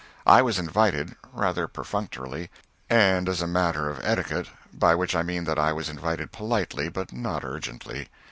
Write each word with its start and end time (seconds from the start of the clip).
I 0.25 0.41
was 0.41 0.57
invited, 0.57 1.15
rather 1.31 1.67
perfunctorily, 1.67 2.49
and 2.89 3.29
as 3.29 3.39
a 3.39 3.45
matter 3.45 3.87
of 3.87 3.99
etiquette 4.03 4.47
by 4.73 4.95
which 4.95 5.15
I 5.15 5.21
mean 5.21 5.43
that 5.43 5.59
I 5.59 5.71
was 5.73 5.89
invited 5.89 6.31
politely, 6.31 6.89
but 6.89 7.13
not 7.13 7.45
urgently. 7.45 8.09